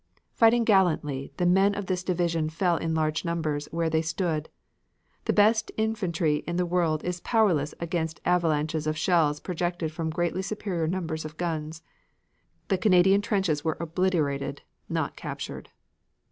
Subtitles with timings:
[0.33, 4.49] Fighting gallantly the men of this division fell in large numbers, where they stood.
[5.25, 10.41] The best infantry in the world is powerless against avalanches of shells projected from greatly
[10.41, 11.83] superior numbers of guns.
[12.69, 15.69] The Canadian trenches were obliterated, not captured.